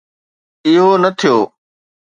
اهو 0.67 0.89
نه 1.03 1.09
ٿيو. 1.19 1.37